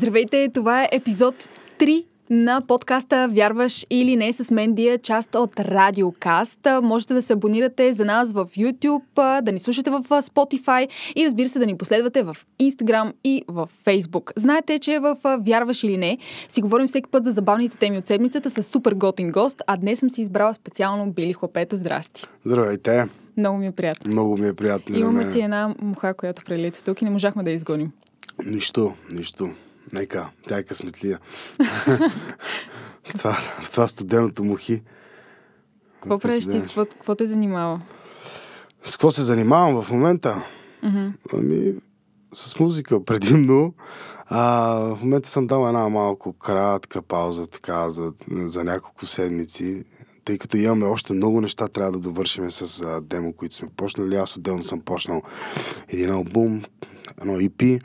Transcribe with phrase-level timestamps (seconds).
[0.00, 1.34] Здравейте, това е епизод
[1.78, 6.68] 3 на подкаста Вярваш или не с мен Дия, част от Радиокаст.
[6.82, 11.48] Можете да се абонирате за нас в YouTube, да ни слушате в Spotify и разбира
[11.48, 14.32] се да ни последвате в Instagram и в Facebook.
[14.36, 18.50] Знаете, че в Вярваш или не си говорим всеки път за забавните теми от седмицата
[18.50, 21.76] с супер готин гост, а днес съм си избрала специално Били Хлопето.
[21.76, 22.26] Здрасти!
[22.44, 23.06] Здравейте!
[23.36, 24.10] Много ми е приятно.
[24.10, 24.98] Много ми е приятно.
[24.98, 27.92] Имаме си една муха, която прелита тук и не можахме да я изгоним.
[28.46, 29.50] Нищо, нищо.
[29.92, 31.18] Нека, тя е късметлия.
[33.04, 34.82] в, това, в това студеното мухи.
[36.00, 36.60] Какво правиш ти?
[36.74, 37.80] Какво те занимава?
[38.82, 40.44] С какво се занимавам в момента?
[40.84, 41.12] Mm-hmm.
[41.32, 41.74] Ами,
[42.34, 43.74] с музика предимно.
[44.26, 49.84] А, в момента съм дал една малко кратка пауза, така, за, за няколко седмици,
[50.24, 54.16] тъй като имаме още много неща, трябва да довършим с а, демо, които сме почнали.
[54.16, 55.22] Аз отделно съм почнал
[55.88, 56.62] един албум,
[57.20, 57.80] едно EP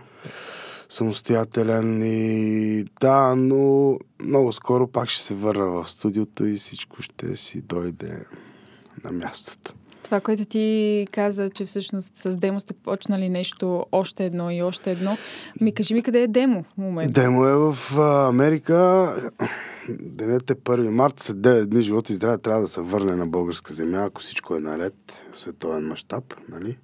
[0.89, 7.35] самостоятелен и да, но много скоро пак ще се върна в студиото и всичко ще
[7.35, 8.25] си дойде
[9.03, 9.73] на мястото.
[10.05, 14.91] Това, което ти каза, че всъщност с демо сте почнали нещо, още едно и още
[14.91, 15.17] едно.
[15.61, 17.21] Ми кажи ми къде е демо в момента?
[17.21, 17.99] Демо е в
[18.29, 19.07] Америка.
[19.89, 23.25] Денят е 1 март, след 9 дни живот и здраве трябва да се върне на
[23.25, 26.77] българска земя, ако всичко е наред в световен мащаб, нали?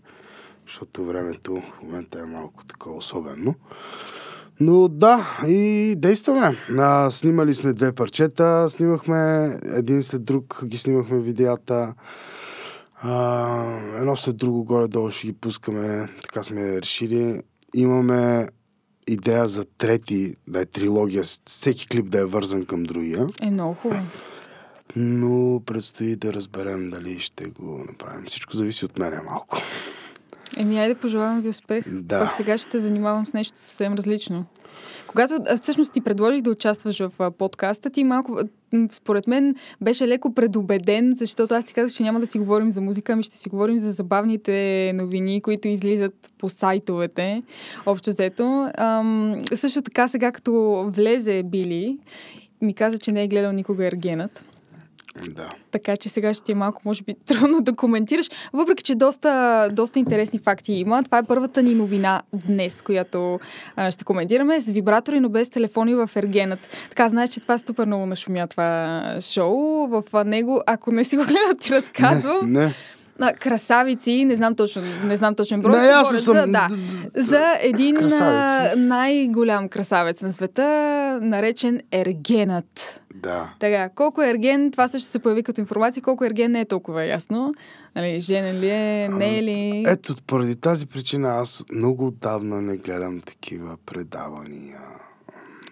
[0.72, 3.56] Защото времето в момента е малко такова особено.
[4.60, 6.58] Но да, и действаме.
[6.78, 11.94] А, снимали сме две парчета, снимахме един след друг, ги снимахме видеята.
[13.02, 17.42] А, едно след друго горе-долу ще ги пускаме, така сме решили.
[17.74, 18.48] Имаме
[19.08, 23.28] идея за трети, да е трилогия, всеки клип да е вързан към другия.
[23.42, 24.06] Е, много хубаво.
[24.96, 28.26] Но предстои да разберем дали ще го направим.
[28.26, 29.58] Всичко зависи от мене малко.
[30.58, 31.84] Еми, айде пожелавам ви успех.
[31.88, 32.20] Да.
[32.20, 34.46] Пак сега ще те занимавам с нещо съвсем различно.
[35.08, 38.40] Когато всъщност ти предложих да участваш в подкаста, ти малко,
[38.92, 42.82] според мен, беше леко предубеден, защото аз ти казах, че няма да си говорим за
[42.82, 47.44] музика, ами ще си говорим за забавните новини, които излизат по сайтовете,
[47.86, 48.72] общо взето.
[48.78, 51.98] Ам, също така, сега като влезе Били,
[52.62, 54.46] ми каза, че не е гледал никога Ергенът.
[55.30, 55.50] Да.
[55.72, 58.30] Така че сега ще ти е малко, може би, трудно да коментираш.
[58.54, 61.04] Въпреки, че доста, доста интересни факти има.
[61.04, 63.40] Това е първата ни новина днес, която
[63.76, 64.62] а, ще коментираме.
[64.62, 66.60] С вибратори, но без телефони в Ергенът.
[66.90, 69.88] Така, знаеш, че това е супер много нашумя това шоу.
[69.88, 72.52] В него, ако не си го гледал, ти разказвам.
[72.52, 72.74] Не, не.
[73.20, 75.82] А, красавици, не знам точно, не знам точно брой.
[75.82, 76.36] Не, ясно съм.
[76.36, 76.68] За, да,
[77.16, 78.80] за един Красавици.
[78.80, 80.64] най-голям красавец на света,
[81.22, 83.02] наречен Ергенът.
[83.16, 83.54] Да.
[83.60, 87.06] Така, колко е ерген, това също се появи като информация, колко ерген не е толкова
[87.06, 87.54] ясно.
[87.96, 89.84] Нали, женен ли е, не е ли?
[89.88, 94.80] Ето, поради тази причина аз много отдавна не гледам такива предавания.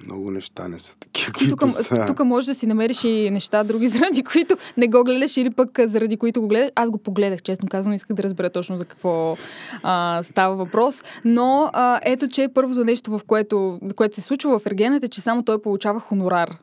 [0.06, 2.06] Много неща не са такива, които тук, са.
[2.06, 5.80] тук можеш да си намериш и неща други, заради които не го гледаш или пък
[5.84, 6.70] заради които го гледаш.
[6.76, 9.38] Аз го погледах, честно казвам, исках да разбера точно за какво
[9.84, 10.96] а, става въпрос.
[11.26, 15.22] Но а, ето, че първото нещо, в което, което се случва в Ергенът е, че
[15.22, 16.58] само той получава хонорар.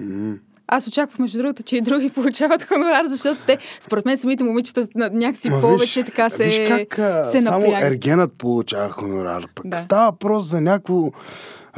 [0.00, 0.34] М,
[0.66, 4.88] Аз очаквах, между другото, че и други получават хонорар, защото те, според мен, самите момичета
[4.94, 6.94] някакси Ма повече така се, Виж как
[7.26, 7.82] се само напрягат.
[7.82, 9.46] ергенът получава хонорар.
[9.54, 9.78] Пък Да.
[9.78, 11.10] става въпрос за някакво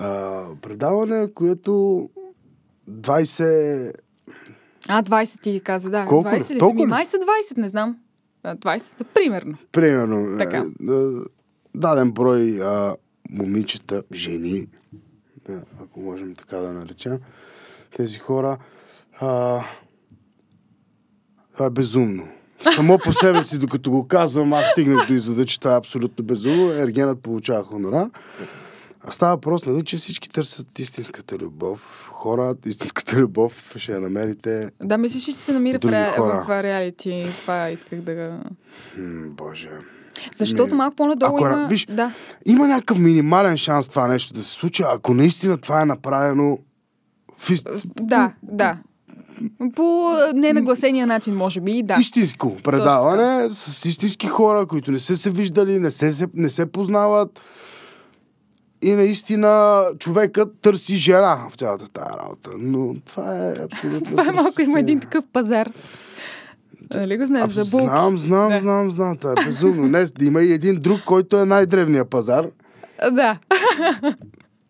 [0.00, 1.70] а, предаване, което
[2.90, 3.92] 20...
[4.88, 6.06] А, 20 ти каза, да.
[6.06, 6.32] Колко ли?
[6.32, 6.58] 20 ли?
[6.58, 6.90] Толкова ли?
[6.90, 7.96] май са 20, не знам.
[8.42, 9.58] А, 20 са примерно.
[9.72, 10.56] Примерно, Така.
[10.56, 11.20] е, е,
[11.74, 12.96] даден брой а,
[13.30, 14.66] момичета, жени,
[15.82, 17.18] ако можем така да наречем,
[17.96, 18.58] тези хора,
[19.20, 19.60] а,
[21.52, 22.28] това е безумно.
[22.74, 26.24] Само по себе си, докато го казвам, аз стигнах до извода, че това е абсолютно
[26.24, 26.72] безумно.
[26.72, 28.08] Ергенът получава хонорар.
[29.00, 31.80] А става въпрос, нали, че всички търсят истинската любов.
[32.12, 34.70] Хора, истинската любов ще я намерите.
[34.82, 36.12] Да, мислиш, ли, че се намира в, Други ре...
[36.16, 36.44] хора.
[36.48, 37.26] в реалити.
[37.38, 38.38] Това исках да...
[38.98, 39.68] М, боже.
[40.38, 41.68] Защото Ми, малко по-надолу ако има...
[41.68, 42.12] виж- Да.
[42.46, 46.58] Има някакъв минимален шанс това нещо да се случи, ако наистина това е направено
[47.38, 47.50] в.
[47.96, 48.78] Да, да.
[49.76, 51.96] По ненагласения начин, може би, да.
[52.00, 57.40] истинско предаване с истински хора, които не са се виждали, не се- не се познават.
[58.82, 62.50] И наистина човекът търси жена в цялата тази работа.
[62.58, 64.00] Но това е абсолютно...
[64.10, 65.70] Това е малко, има един такъв пазар.
[66.94, 67.86] Нали го знаеш, за булки.
[67.86, 68.60] знам, знам, Да.
[68.60, 69.16] знам, знам.
[69.16, 69.88] Това е безумно.
[69.88, 72.46] Не, има и един друг, който е най-древния пазар,
[73.12, 73.38] Да.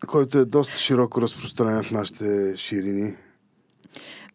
[0.07, 3.13] който е доста широко разпространен в нашите ширини.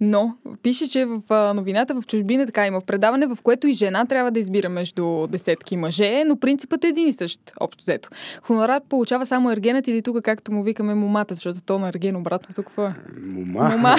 [0.01, 4.07] Но пише, че в новината в чужбина така има в предаване, в което и жена
[4.07, 8.09] трябва да избира между десетки мъже, но принципът е един и същ, общо взето.
[8.43, 12.55] Хонорар получава само ергенът или тук, както му викаме момата, защото то на ерген обратно
[12.55, 12.95] тук е?
[13.21, 13.97] Мома, Мома.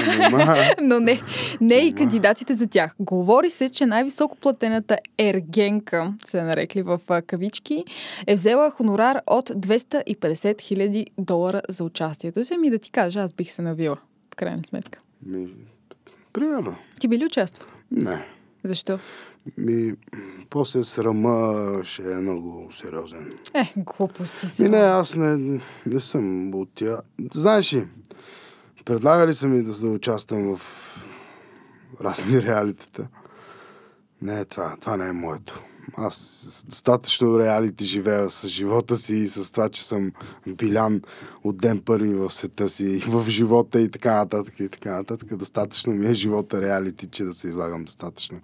[0.82, 1.22] Но не,
[1.62, 2.96] не и кандидатите за тях.
[3.00, 7.86] Говори се, че най-високо платената ергенка, се нарекли в кавички,
[8.28, 12.54] е взела хонорар от 250 хиляди долара за участието си.
[12.54, 13.98] Ами да ти кажа, аз бих се навила,
[14.34, 15.00] в крайна сметка.
[16.38, 16.76] Примерно.
[17.00, 17.68] Ти би ли участвал?
[17.92, 18.26] Не.
[18.64, 19.00] Защо?
[19.58, 19.96] Ми,
[20.50, 23.32] после срама ще е много сериозен.
[23.54, 24.64] Е, глупости са.
[24.64, 27.02] Ми не, аз не, не съм от тя.
[27.34, 27.88] Знаеш ли,
[28.86, 30.62] предлагали са ми да, да участвам в
[32.02, 33.08] разни реалитета.
[34.22, 35.62] Не, това, това не е моето.
[35.96, 40.12] Аз достатъчно реалити живея с живота си и с това, че съм
[40.48, 41.02] билян
[41.44, 45.36] от ден първи в света си, и в живота и така нататък и така нататък.
[45.38, 48.40] Достатъчно ми е живота реалити, че да се излагам достатъчно.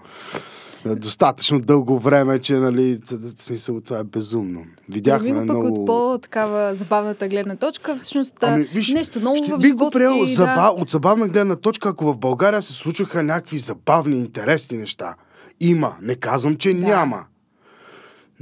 [0.86, 4.66] Достатъчно дълго време, че, нали, в смисъл, това е безумно.
[4.90, 5.68] Видяхме пък много...
[5.68, 10.36] от по-такава забавната гледна точка, всъщност Ами, виж, нещо ново ще в живота приел ти.
[10.36, 10.56] заба...
[10.56, 10.82] Да.
[10.82, 15.16] от забавна гледна точка, ако в България се случваха някакви забавни, интересни неща.
[15.60, 15.96] Има.
[16.02, 16.80] Не казвам, че Да.
[16.80, 17.24] няма.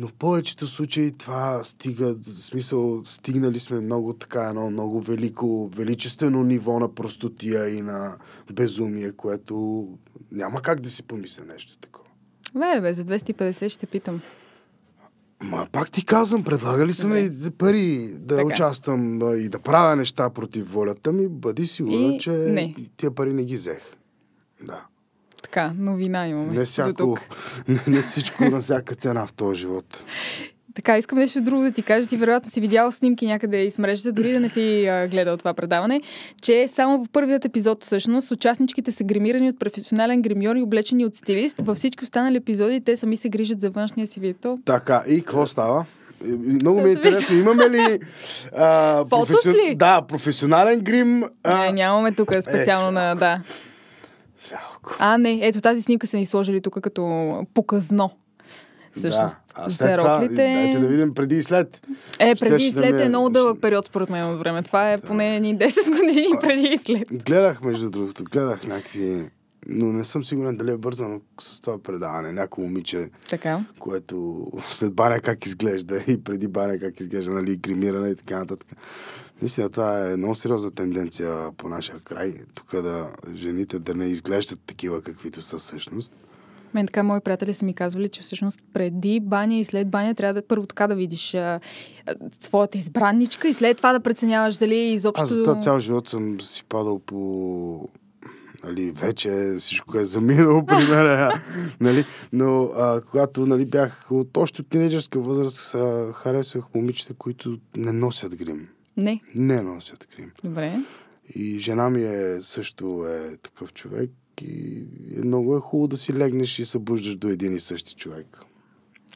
[0.01, 5.69] Но в повечето случаи това стига, в смисъл, стигнали сме много така, едно много велико,
[5.75, 8.17] величествено ниво на простотия и на
[8.53, 9.87] безумие, което
[10.31, 12.07] няма как да си помисля нещо такова.
[12.53, 14.21] Бе, бе, за 250 ще питам.
[15.43, 18.47] Ма пак ти казвам, предлагали са ми пари да Така.
[18.47, 22.75] участвам и да правя неща против волята ми, бъди сигурна, И че не.
[22.97, 23.81] тия пари не ги взех.
[24.65, 24.85] Да.
[25.41, 26.53] Така, новина имаме.
[26.53, 27.17] Не, всяко,
[27.67, 30.03] не, не всичко на всяка цена в този живот.
[30.75, 32.07] Така, искам нещо друго да ти кажа.
[32.07, 35.53] Ти вероятно си видял снимки някъде из мрежата, дори да не си а, гледал това
[35.53, 36.01] предаване,
[36.41, 41.15] че само в първият епизод всъщност участничките са гримирани от професионален гримьор и облечени от
[41.15, 41.61] стилист.
[41.61, 44.45] Във всички останали епизоди те сами се грижат за външния си вид.
[44.65, 45.85] Така, и какво става?
[46.25, 47.37] И Много ми е интересно.
[47.37, 47.99] Имаме ли...
[48.55, 49.75] А, Фотос ли?
[49.75, 51.23] Да, професионален грим.
[51.43, 51.65] А...
[51.65, 53.15] не, нямаме тук специално Е, на...
[53.15, 53.41] Да.
[54.49, 54.95] Жалко.
[54.99, 58.09] А, не, ето тази снимка са ни сложили тук като показно.
[58.93, 59.63] Всъщност, да.
[59.63, 61.81] А след това, дайте да видим преди и след.
[62.19, 64.39] Е, преди и Щеше да след ми е- е много дълъг период, според мен, от
[64.39, 64.63] време.
[64.63, 67.23] Това е поне едни 10 години преди и след.
[67.25, 69.29] Гледах, между другото, гледах някакви...
[69.67, 72.31] Но не съм сигурен дали е бързано с това предаване.
[72.31, 73.65] Някакво момиче, Така.
[73.79, 78.67] което след баня как изглежда и преди баня как изглежда, нали, гримиране и така нататък.
[79.41, 82.33] Наистина, това е много сериозна тенденция по нашия край.
[82.55, 86.13] Тук да жените да не изглеждат такива, каквито са всъщност.
[86.73, 90.33] Мен така мои приятели са ми казвали, че всъщност преди баня и след баня трябва
[90.33, 91.59] да първо така да видиш а, а,
[92.41, 95.23] своята избранничка и след това да преценяваш дали изобщо...
[95.23, 97.89] Аз за това цял живот съм си падал по...
[98.63, 101.31] Нали, вече всичко е заминало при мен,
[101.79, 102.05] нали?
[102.33, 105.75] но а, когато нали, бях от още от тинейджърска възраст,
[106.13, 108.67] харесвах момичета, които не носят грим.
[108.97, 110.31] Не, Не носят грим.
[110.43, 110.77] добре.
[111.35, 114.11] И жена ми е също е такъв човек
[114.41, 118.41] и е много е хубаво да си легнеш и събуждаш до един и същи човек.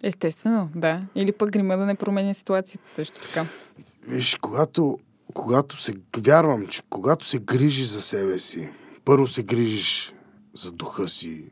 [0.03, 1.01] Естествено, да.
[1.15, 3.47] Или пък грима да не променя ситуацията също така.
[4.07, 4.99] Виж, когато,
[5.33, 5.93] когато се...
[6.17, 8.69] Вярвам, че когато се грижиш за себе си,
[9.05, 10.13] първо се грижиш
[10.53, 11.51] за духа си,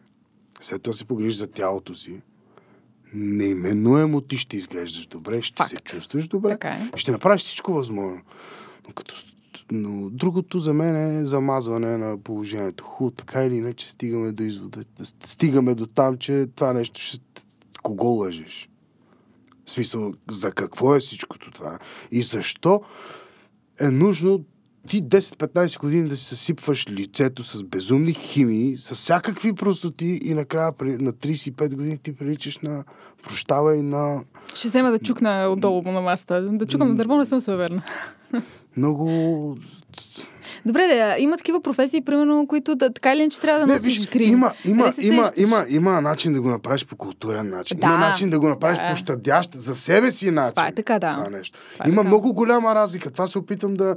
[0.61, 2.21] след това се погрижиш за тялото си,
[3.13, 5.85] неименуемо ти ще изглеждаш добре, ще се Факт.
[5.85, 6.91] чувстваш добре, Така е.
[6.95, 8.21] ще направиш всичко възможно.
[8.87, 9.15] Но, като,
[9.71, 12.83] но другото за мен е замазване на положението.
[12.83, 14.83] Хубаво, така или иначе стигаме до извода,
[15.25, 17.19] стигаме до там, че това нещо ще...
[17.83, 18.69] Кого лъжеш?
[19.65, 21.79] В смисъл, за какво е всичкото това?
[22.11, 22.81] И защо
[23.79, 24.45] е нужно
[24.87, 30.73] ти 10-15 години да си съсипваш лицето с безумни химии, с всякакви простоти и накрая
[30.79, 32.83] на 35 години ти приличаш на
[33.23, 34.23] прощава и на
[34.53, 36.41] Ще взема да чукна отдолу на масата.
[36.41, 37.83] Да чукам на дърво, не съм се уверена.
[38.77, 39.57] много...
[40.65, 43.97] Добре, да, има такива професии, примерно, които да, така или иначе трябва да Не, носиш
[43.97, 44.31] виж, грим.
[44.31, 47.77] има, има, Нали има, има, има начин да го направиш по културен начин.
[47.77, 48.89] Да, има начин да го направиш да.
[48.89, 50.55] по щадящ за себе си начин.
[50.55, 51.15] Това е така, да.
[51.15, 51.59] Това нещо.
[51.73, 52.07] Това е има така.
[52.07, 53.11] много голяма разлика.
[53.11, 53.95] Това се опитам да,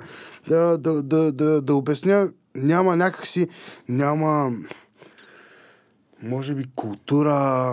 [0.49, 2.29] да, да, да, да, да обясня.
[2.55, 3.49] Няма някакси...
[3.89, 4.53] Няма...
[6.23, 7.73] Може би култура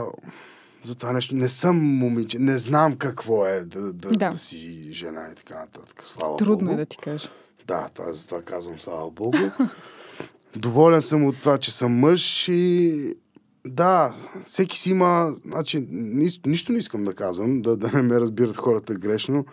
[0.86, 1.36] за това нещо.
[1.36, 2.40] Не съм момиче.
[2.40, 4.30] Не знам какво е да, да, Да.
[4.30, 4.38] да.
[4.38, 6.02] си жена и така нататък.
[6.04, 6.74] Слава Трудно Богу.
[6.74, 7.30] е да ти кажа.
[7.68, 9.38] Да, това, за това казвам слава Богу.
[10.56, 13.16] Доволен съм от това, че съм мъж и
[13.66, 14.14] да,
[14.46, 18.58] всеки си има, значи, ни, нищо не искам да казвам, да, да не ме разбират
[18.58, 19.46] хората грешно.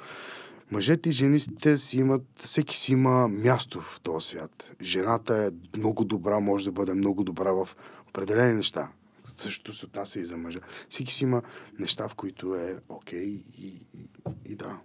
[0.71, 4.73] Мъжете и жените си имат, всеки си има място в този свят.
[4.83, 7.69] Жената е много добра, може да бъде много добра в
[8.09, 8.89] определени неща.
[9.37, 10.61] Същото се отнася и за мъжа.
[10.89, 11.43] Всеки си има
[11.79, 14.09] неща, в които е окей okay и, и,
[14.45, 14.77] и да.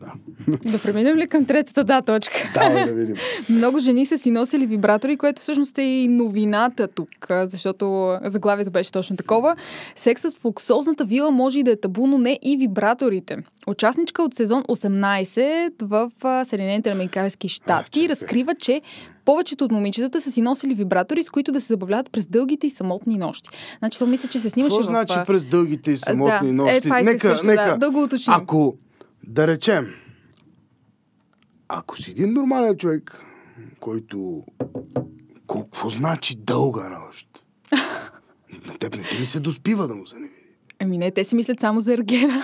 [0.00, 0.12] Да.
[0.70, 2.50] Да преминем ли към третата да точка?
[2.54, 3.16] Да, да видим.
[3.48, 8.92] Много жени са си носили вибратори, което всъщност е и новината тук, защото заглавието беше
[8.92, 9.56] точно такова.
[9.96, 13.38] Сексът в луксозната вила може и да е табу, но не и вибраторите.
[13.66, 16.10] Участничка от сезон 18 в
[16.44, 18.82] Съединените американски щати разкрива, че
[19.24, 22.70] повечето от момичетата са си носили вибратори, с които да се забавляват през дългите и
[22.70, 23.50] самотни нощи.
[23.78, 24.92] Значи, то мисля, че се снимаше Какво в...
[24.92, 26.54] значи през дългите и самотни да.
[26.54, 26.76] нощи?
[26.76, 28.36] Е, това е нека, също, нека, да, да го уточним.
[28.36, 28.74] Ако,
[29.26, 29.94] да речем,
[31.68, 33.20] ако си един нормален човек,
[33.80, 34.44] който...
[35.48, 37.28] Какво значи дълга нощ?
[38.66, 40.56] На теб не ти ли се доспива да му се не види?
[40.78, 42.42] Ами не, те си мислят само за ергена.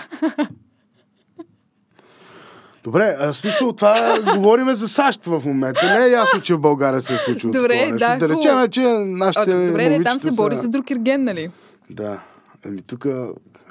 [2.83, 5.99] Добре, а смисъл това говориме за САЩ в момента.
[5.99, 8.07] Не е ясно, че в България се е случило Добре, такова нещо.
[8.07, 10.61] да, да речем, че нашите О, добре, не, там се бори са...
[10.61, 11.51] за друг ерген, нали?
[11.89, 12.23] Да.
[12.65, 13.05] Ами тук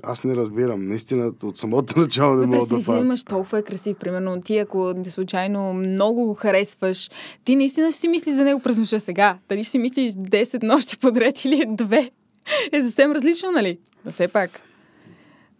[0.03, 0.89] аз не разбирам.
[0.89, 3.97] Наистина от самото начало не мога да си, имаш толкова е красив.
[3.97, 7.11] Примерно, ти ако не случайно много го харесваш,
[7.45, 9.39] ти наистина ще си мислиш за него през нощта сега.
[9.49, 12.11] Дали ще си мислиш 10 нощи подред или две?
[12.73, 13.79] Е съвсем различно, нали?
[14.05, 14.51] Но все пак.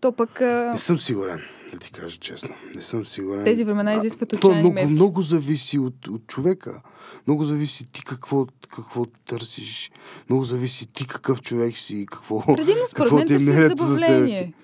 [0.01, 1.41] То пък Не съм сигурен,
[1.73, 2.55] да ти кажа честно.
[2.75, 3.45] Не съм сигурен.
[3.45, 4.93] тези времена изискват То отчаяни много, мерки.
[4.93, 6.83] много зависи от, от човека.
[7.27, 9.91] Много зависи ти какво, какво търсиш.
[10.31, 12.07] Много зависи ти какъв човек си.
[12.11, 14.55] Какво, Предимно според какво мен ти е мнението за себе си.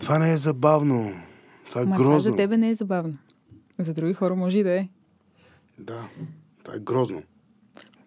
[0.00, 1.12] Това не е забавно.
[1.68, 2.30] Това е Ма това грозно.
[2.30, 3.18] за тебе не е забавно.
[3.78, 4.88] За други хора може и да е.
[5.78, 6.08] Да,
[6.64, 7.22] това е грозно.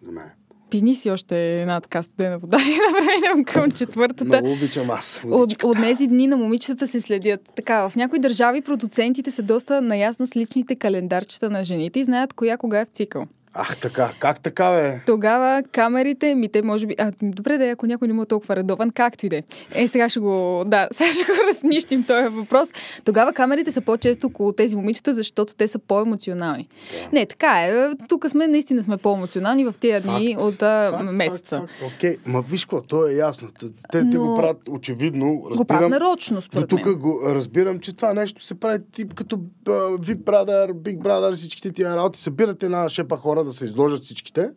[0.02, 0.30] За мен.
[0.74, 4.24] Пини си още една така студена вода и да преминем към четвъртата.
[4.24, 5.22] Много обичам аз.
[5.24, 7.40] От, от тези дни на момичетата се следят.
[7.56, 12.32] Така, в някои държави продуцентите са доста наясно с личните календарчета на жените и знаят
[12.32, 13.26] коя кога е в цикъл.
[13.56, 14.10] Ах, така.
[14.18, 15.00] Как така, бе?
[15.06, 16.94] Тогава камерите, ми те може би...
[16.98, 19.42] А, добре да е, ако някой не му е толкова редован, както и да е.
[19.74, 20.62] Е, сега ще го...
[20.66, 22.68] Да, сега ще го разнищим този въпрос.
[23.04, 26.68] Тогава камерите са по-често около тези момичета, защото те са по-емоционални.
[26.92, 27.08] Да.
[27.12, 27.72] Не, така е.
[28.08, 31.56] Тук сме, наистина сме по-емоционални в тия дни от а, Факт, месеца.
[31.60, 31.92] факт, факт.
[31.96, 33.48] Окей, ма виж какво, то е ясно.
[33.60, 35.26] Те, те, те го Но- правят очевидно.
[35.26, 36.94] Разбирам, Го правят нарочно, Но според тук мен.
[36.94, 41.72] го разбирам, че това нещо се прави тип като а, VIP Brother, Big Brother, всичките
[41.72, 42.20] тия работи.
[42.20, 44.50] Събирате една шепа хора да се изложат всичките.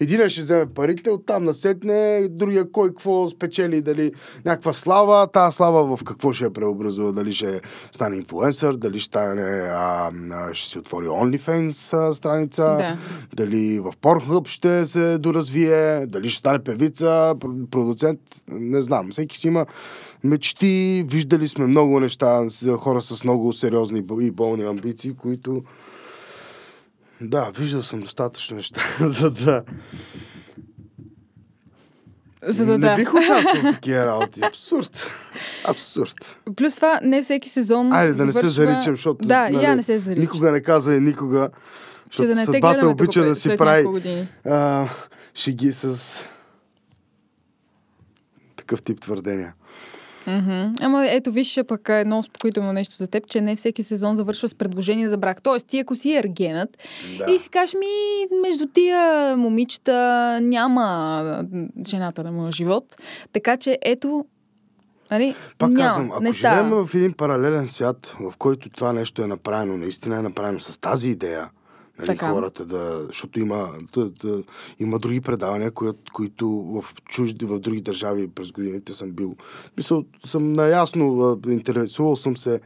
[0.00, 4.12] Единия ще вземе парите, оттам насетне, другия кой какво спечели, дали
[4.44, 7.60] някаква слава, тази слава в какво ще я преобразува, дали ще
[7.92, 10.10] стане инфлуенсър, дали ще, стане, а,
[10.52, 12.96] ще си отвори OnlyFans а, страница, Да.
[13.36, 19.10] дали в Pornhub ще се доразвие, дали ще стане певица, пр- продуцент, не знам.
[19.10, 19.66] Всеки си има
[20.24, 22.46] мечти, виждали сме много неща,
[22.78, 25.62] хора с много сериозни и болни амбиции, които...
[27.20, 29.64] Да, виждал съм достатъчно неща, за да...
[32.48, 32.96] За да, не да.
[32.96, 34.40] бих участвал в такива работи.
[34.44, 35.10] Абсурд.
[35.64, 36.38] Абсурд.
[36.56, 37.92] Плюс това, не всеки сезон.
[37.92, 39.26] Айде да не се завършва- заричам, защото...
[39.26, 40.22] Да, нали, я не се заричам.
[40.22, 41.50] Никога не каза и никога.
[42.06, 43.86] Защото да не съдбата обича да си прави
[44.44, 44.88] а,
[45.34, 46.00] шеги с
[48.56, 49.54] такъв тип твърдения.
[50.26, 50.74] Мгм.
[50.80, 54.54] Ама ето виж пък едно успокоително нещо за теб, че не всеки сезон завършва с
[54.54, 55.42] предложение за брак.
[55.42, 56.78] Тоест ти ако си ергенът
[57.18, 57.32] Да.
[57.32, 61.44] и си кажеш ми между тия момичета няма
[61.88, 62.96] жената на моя живот.
[63.32, 64.24] Така че ето
[65.10, 65.34] Нали?
[65.58, 69.26] Пак Няма, казвам, ако не живеем в един паралелен свят, в който това нещо е
[69.26, 71.50] направено, наистина е направено с тази идея,
[71.98, 72.28] нали, Така.
[72.32, 73.04] хората да...
[73.06, 74.42] Защото има, да, да,
[74.80, 79.36] има други предавания, кои, които в чужди, в други държави през годините съм бил.
[79.76, 82.60] Мисъл, съм наясно, интересувал съм се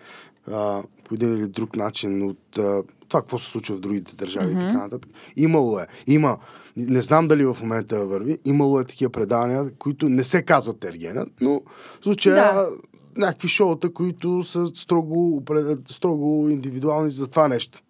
[0.52, 4.54] а, по един или друг начин от а, това, какво се случва в другите държави
[4.54, 4.58] Мгм.
[4.58, 5.10] и така нататък.
[5.36, 5.86] Имало е.
[6.06, 6.38] Има.
[6.76, 8.38] Не знам дали в момента върви.
[8.44, 11.60] Имало е такива предавания, които не се казват Ергена, но
[12.00, 12.68] в случая Да.
[13.16, 15.42] някакви шоута, които са строго,
[15.86, 17.82] строго индивидуални за това нещо.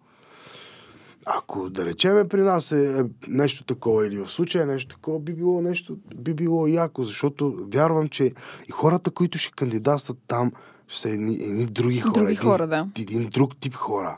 [1.25, 5.19] Ако да речеме при нас е, е нещо такова или в случая е нещо такова,
[5.19, 8.23] би било нещо, би било яко, защото вярвам, че
[8.67, 10.51] и хората, които ще кандидатстват там,
[10.87, 12.13] ще са едни, едни други хора.
[12.13, 12.87] Други един, хора, да.
[12.99, 14.17] Един друг тип хора.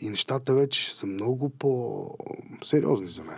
[0.00, 3.36] И нещата вече ще са много по-сериозни за мен.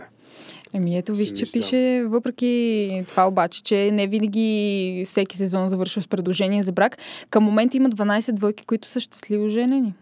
[0.72, 6.08] Еми ето, виж, че пише, въпреки това обаче, че не винаги всеки сезон завършва с
[6.08, 6.98] предложение за брак.
[7.30, 9.94] Към момента има 12 двойки, които са щастливо женени.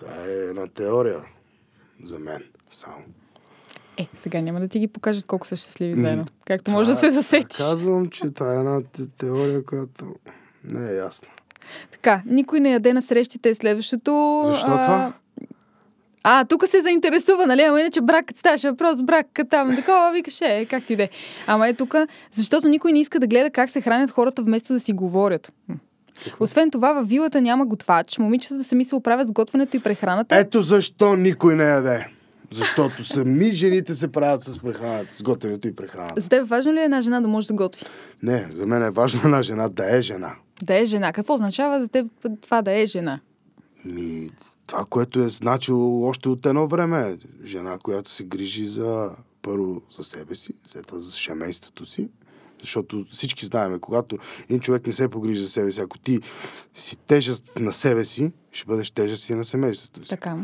[0.00, 1.18] Това е една теория
[2.04, 3.04] за мен само.
[3.96, 6.26] Е, сега няма да ти ги покажат колко са щастливи заедно.
[6.44, 7.56] Както може да се Това- засетиш.
[7.58, 10.14] Казвам, че това е една те- теория, която
[10.64, 11.28] не е ясна.
[11.90, 14.42] Така, никой не яде на срещите е следващото.
[14.46, 15.12] Защо това?
[16.22, 17.62] А, тук се заинтересува, нали?
[17.62, 21.08] Ама иначе брак, ставаше въпрос, брак, там, такова, викаш, е, как ти иде.
[21.46, 21.94] Ама е тук,
[22.32, 25.52] защото никой не иска да гледа как се хранят хората вместо да си говорят.
[26.40, 28.18] Освен това, във вилата няма готвач.
[28.18, 30.36] Момичетата сами се оправят с готвенето и прехраната.
[30.36, 32.06] Ето защо никой не яде.
[32.52, 36.20] Защото сами жените се правят с прехраната, с готвенето и прехраната.
[36.20, 37.84] За теб важно ли е една жена да може да готви?
[38.22, 40.34] Не, за мен е важно една жена да е жена.
[40.62, 41.12] Да е жена.
[41.12, 42.06] Какво означава за теб
[42.40, 43.20] това да е жена?
[43.84, 44.30] Ми,
[44.66, 47.16] това, което е значило още от едно време.
[47.44, 49.10] Жена, която се грижи за
[49.42, 52.08] първо за себе си, след това за семейството си.
[52.60, 56.20] Защото всички знаеме, когато един човек не се погрижи за себе си, ако ти
[56.74, 60.08] си тежест на себе си, ще бъдеш тежест и на семейството си.
[60.08, 60.36] Така.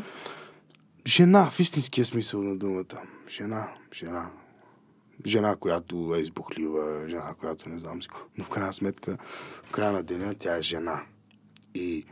[1.07, 3.03] Жена, в истинския смисъл на думата.
[3.29, 4.31] Жена, жена.
[5.27, 8.09] Жена, която е избухлива, жена, която не знам си.
[8.39, 9.19] Но в крайна сметка,
[9.65, 11.03] в края на деня тя е жена.
[11.75, 12.05] И,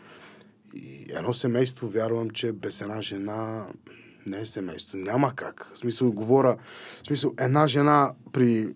[0.74, 3.66] и едно семейство, вярвам, че без една жена
[4.26, 4.98] не е семейство.
[4.98, 5.70] Няма как.
[5.74, 6.56] В смисъл, говоря,
[7.02, 8.74] в смисъл, една жена при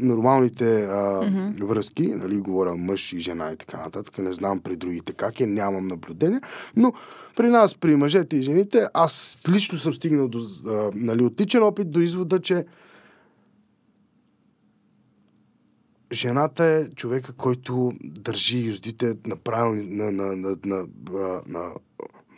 [0.00, 1.64] нормалните а, mm-hmm.
[1.64, 5.46] връзки, нали, говоря мъж и жена и така нататък, не знам при другите как е,
[5.46, 6.40] нямам наблюдение,
[6.76, 6.92] но
[7.36, 11.90] при нас, при мъжете и жените, аз лично съм стигнал до, а, нали, отличен опит
[11.90, 12.64] до извода, че
[16.12, 21.74] жената е човека, който държи юздите на, правилни, на, на, на, на, на, на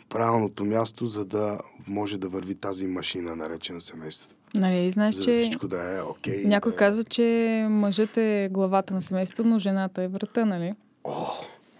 [0.09, 4.32] правилното място, за да може да върви тази машина, наречена семейството.
[4.55, 6.43] Нали, знаеш, че всичко да е окей.
[6.45, 6.77] някой да е...
[6.77, 10.73] казва, че мъжът е главата на семейството, но жената е врата, нали?
[11.03, 11.25] О,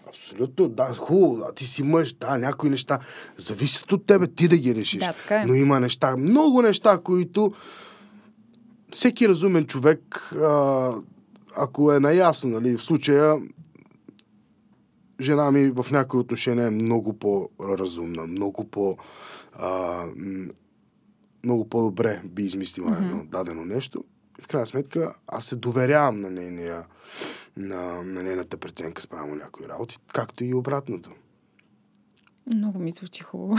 [0.08, 2.98] абсолютно, да, хубаво, да, ти си мъж, да, някои неща
[3.36, 5.00] зависят от тебе, ти да ги решиш.
[5.00, 5.46] Да, така е.
[5.46, 7.52] Но има неща, много неща, които
[8.92, 10.92] всеки разумен човек, а,
[11.56, 13.36] ако е наясно, нали, в случая
[15.20, 18.96] жена ми в някои отношения е много по-разумна, много по...
[19.52, 20.04] А,
[21.44, 23.10] много по-добре би измислила mm-hmm.
[23.10, 24.04] едно дадено нещо.
[24.38, 26.84] И в крайна сметка аз се доверявам на нейния
[27.56, 31.10] на, на нейната преценка спрямо някои работи, както и обратното.
[32.54, 33.56] Много ми звучи хубаво.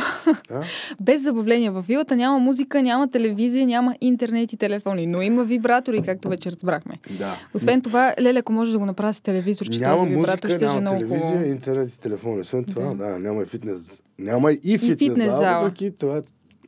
[0.47, 0.63] Да?
[1.01, 1.69] Без забавление.
[1.69, 6.51] В вилата няма музика, няма телевизия, няма интернет и телефони, но има вибратори, както вече
[6.51, 6.99] разбрахме.
[7.17, 7.35] да.
[7.53, 10.55] Освен това, Леле, ако може да го направи с телевизор, че няма този вибратор музика,
[10.55, 12.39] ще е няма много телевизия, интернет и телефон.
[12.39, 12.95] Освен това, Да.
[12.95, 14.03] да, няма и фитнес.
[14.19, 15.39] Няма и фитнес, фитнес зала.
[15.39, 15.91] зала.
[15.99, 16.21] това.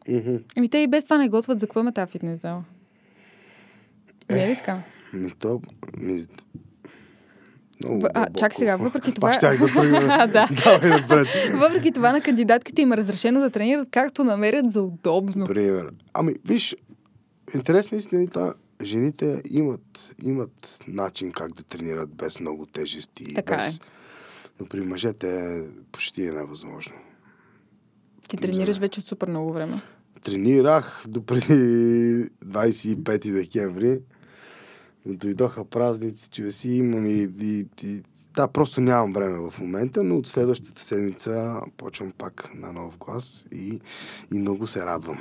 [0.07, 0.35] Мгм.
[0.57, 2.63] Ами те и без това не готвят, за какво има тази фитнес зала?
[4.31, 4.81] Не е ли така?
[5.13, 5.61] Ми то...
[5.97, 6.25] Ми...
[7.83, 8.39] Много а, дълбоко.
[8.39, 10.27] чак сега, въпреки това- Пак да тръгна.
[10.33, 10.47] Да.
[10.63, 11.27] Давай напред.
[11.53, 15.45] Въпреки това на кандидатките им е разрешено да тренират както намерят за удобно.
[15.45, 15.89] Пример.
[16.13, 16.75] Ами, виж,
[17.53, 23.33] интересна истината, жените имат, имат начин как да тренират без много тежести.
[23.33, 23.77] Така без...
[23.77, 23.79] е.
[24.59, 26.93] Но при мъжете е почти е невъзможно.
[28.29, 29.81] Ти тренираш вече от супер много време.
[30.27, 31.43] Тренирах до преди
[32.45, 33.99] 25 декември.
[35.05, 38.01] Но Дойдоха празници, че си имам и, и, и...
[38.33, 43.45] Да, просто нямам време в момента, но от следващата седмица почвам пак на нов глас
[43.51, 43.79] и,
[44.33, 45.17] и много се радвам.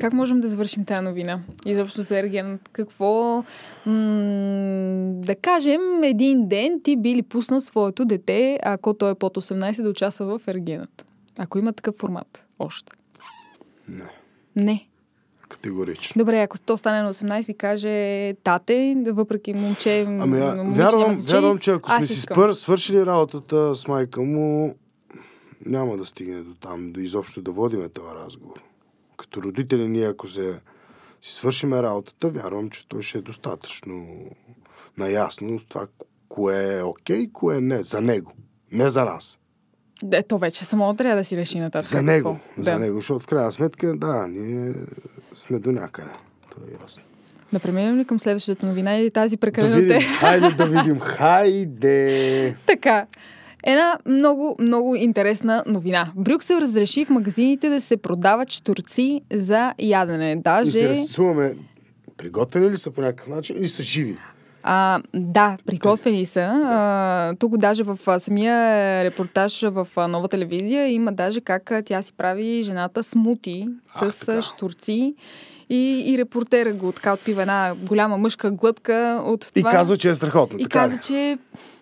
[0.00, 1.40] Как можем да завършим тази новина?
[1.66, 2.58] Изобщо за Ерген.
[2.72, 3.44] Какво,
[3.86, 9.36] м- да кажем, един ден ти би ли пуснал своето дете, ако той е под
[9.36, 11.06] 18, да участва в Ергенът?
[11.38, 12.46] Ако има такъв формат.
[12.58, 12.92] Още.
[13.88, 14.08] Не,
[14.56, 14.88] Не.
[15.48, 16.18] категорично.
[16.18, 21.14] Добре, ако то стане на 18 и каже тате, въпреки момче, Ами, а, момиче вярвам,
[21.14, 24.74] значение, вярвам, че ако сме си спър, свършили работата с майка му,
[25.66, 28.62] няма да стигне до там, до изобщо да водиме този разговор.
[29.16, 30.60] Като родители ние, ако се
[31.22, 34.06] си свършиме работата, вярвам, че той ще е достатъчно
[34.98, 35.86] наясно с това,
[36.28, 37.82] кое е окей, кое не.
[37.82, 38.32] За него.
[38.72, 39.38] Не за нас.
[40.02, 41.88] Да, то вече само трябва да си реши нататък.
[41.88, 42.32] за него.
[42.32, 42.62] какво.
[42.62, 42.78] За Да.
[42.78, 42.96] него.
[42.96, 44.72] Защото в крайна сметка, да, ние
[45.34, 46.10] сме до някъде.
[46.50, 47.02] Това е ясно.
[47.52, 49.88] Да преминем ли към следващата новина или тази Да прекалено видим.
[49.88, 50.04] те?
[50.20, 51.00] Хайде да видим.
[51.00, 52.56] Хайде!
[52.66, 53.06] Така.
[53.64, 56.12] Една много, много интересна новина.
[56.16, 60.36] Брюксел разреши в магазините да се продават штурци за ядене.
[60.36, 60.78] Даже...
[60.78, 61.54] Интересуваме,
[62.16, 64.16] приготвени ли са по някакъв начин или са живи?
[64.66, 66.40] А, да, приготвени са.
[66.64, 68.56] А, тук даже в самия
[69.04, 74.42] репортаж в нова телевизия има даже как тя си прави жената смути с така.
[74.42, 75.14] штурци.
[75.70, 79.70] И, и репортера го така отпива една голяма мъжка глътка от И това.
[79.70, 80.58] казва, че е страхотно.
[80.58, 81.38] и така казва, че е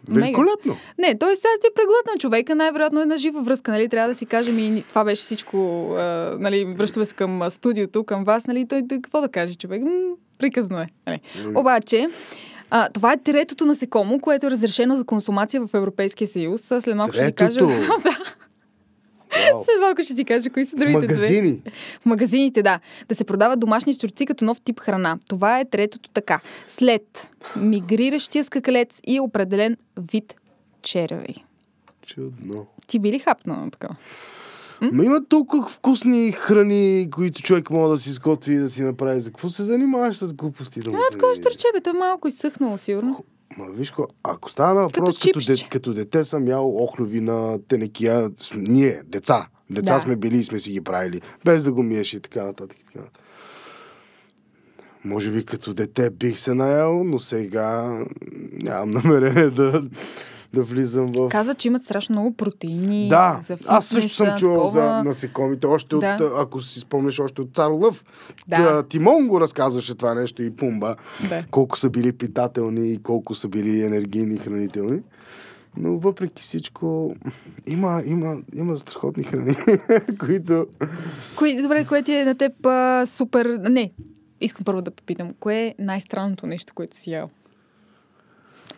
[0.09, 0.21] мега.
[0.21, 0.77] Великолепно.
[0.99, 3.89] Не, той сега си е преглътна човека, най-вероятно е на жива връзка, нали?
[3.89, 6.65] Трябва да си кажем и това беше всичко, а, нали?
[6.65, 8.69] Връщаме се към студиото, към вас, нали?
[8.69, 9.83] Той, той какво да каже човек?
[9.83, 9.91] М,
[10.39, 10.87] приказно е.
[11.07, 11.21] Нали?
[11.45, 11.61] М.
[11.61, 12.09] Обаче,
[12.75, 16.61] А, това е третото насекомо, което е разрешено за консумация в Европейския съюз.
[16.61, 17.61] След малко ще ти кажа.
[17.61, 17.69] Третото?
[17.89, 19.65] Вау.
[19.65, 21.15] след малко ще ти кажа кои са другите две.
[21.15, 21.63] Магазини.
[22.01, 22.81] В магазините, да.
[23.09, 25.19] Да се продават домашни щурци като нов тип храна.
[25.29, 26.41] Това е третото така.
[26.69, 29.77] След мигриращия скакалец и определен
[30.13, 30.35] вид
[30.83, 31.45] черви.
[32.07, 32.67] Чудно.
[32.89, 33.89] Ти би ли хапнал така?
[34.83, 39.21] Ма има толкова вкусни храни, които човек може да си изготви и да си направи.
[39.21, 40.81] За какво се занимаваш с глупости?
[40.81, 43.25] Да му А, такова не- щурче, бе, то е малко изсъхнало, сигурно.
[43.59, 45.53] Ма виж ко, ако става на въпрос, като, чипсче.
[45.55, 50.01] де, като дете съм ял охлювина, тенекия, с- ние, деца, деца Да.
[50.01, 52.79] сме били и сме си ги правили, без да го миеш и така нататък.
[52.79, 53.23] и така нататък.
[55.05, 57.99] Може би като дете бих се наял, но сега
[58.53, 59.83] нямам намерение да,
[60.53, 61.29] да влизам в...
[61.29, 63.09] Казват, че имат страшно много протеини.
[63.09, 64.99] Да, за аз също съм фитнеса, чувал такова.
[64.99, 66.19] за насекомите, още Да.
[66.21, 68.05] от, ако си спомняш, още от Цар Лъв.
[68.49, 68.83] Да.
[68.83, 70.97] Тимон го разказваше това нещо и Пумба.
[71.29, 71.45] Да.
[71.51, 75.01] Колко са били питателни и колко са били енергийни и хранителни.
[75.77, 77.15] Но въпреки всичко,
[77.67, 79.57] има, има, има страхотни храни,
[80.21, 80.67] които...
[81.37, 83.47] Кои, добре, кое ти е на теб а, супер...
[83.47, 83.93] Не,
[84.41, 85.35] искам първо да попитам.
[85.41, 87.31] Кое е най-странното нещо, което си ял?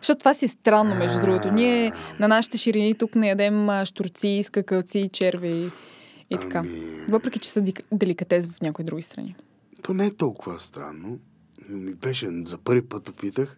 [0.05, 1.51] Защото това си странно, между другото.
[1.51, 5.71] Ние на нашите ширини тук не ядем штурци, скакалци, черви
[6.29, 6.59] и, така.
[6.59, 9.35] Ами- Въпреки, че са деликатес в някои други страни.
[9.81, 11.19] То не е толкова странно.
[12.01, 13.57] Беше, за първи път опитах,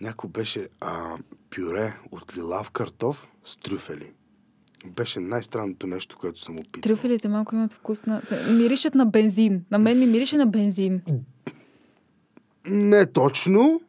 [0.00, 1.16] някой беше а,
[1.56, 4.10] пюре от лилав картоф с трюфели.
[4.86, 6.80] Беше най-странното нещо, което съм опитал.
[6.82, 8.22] Трюфелите малко имат вкус на...
[8.50, 9.64] Миришат на бензин.
[9.70, 11.00] На мен ми мирише на бензин.
[12.66, 13.80] Не точно,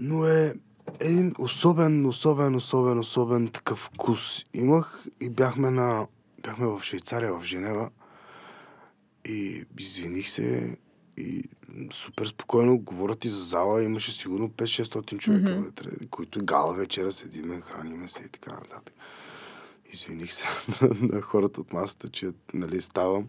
[0.00, 0.54] но е
[1.00, 4.44] един особен, особен, особен, особен такъв вкус.
[4.54, 6.06] Имах и бяхме на...
[6.42, 7.90] Бяхме в Швейцария, в Женева
[9.24, 10.76] и извиних се
[11.16, 11.44] и
[11.92, 13.82] супер спокойно говорят и за зала.
[13.82, 15.64] Имаше сигурно 5-600 човека Мгм.
[15.64, 18.94] вътре, които гала вечера седиме, храниме се и така нататък.
[19.92, 20.48] Извиних се
[20.82, 23.28] на, на хората от масата, че нали, ставам.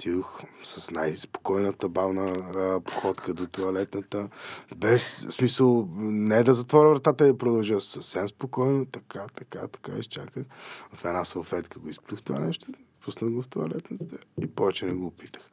[0.00, 4.28] Отидох с най-спокойната бавна а, походка до туалетната.
[4.76, 8.86] Без смисъл, не да затворя вратата и да продължа съвсем спокойно.
[8.86, 10.44] Така, така, така изчаках.
[10.92, 12.66] В една салфетка го изплюх това нещо,
[13.04, 15.50] пуснах го в туалетната и повече не го опитах.